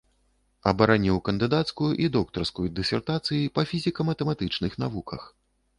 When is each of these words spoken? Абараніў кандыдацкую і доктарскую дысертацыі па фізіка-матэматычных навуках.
Абараніў 0.71 1.19
кандыдацкую 1.29 1.91
і 2.05 2.09
доктарскую 2.17 2.67
дысертацыі 2.81 3.53
па 3.57 3.69
фізіка-матэматычных 3.75 4.71
навуках. 4.85 5.21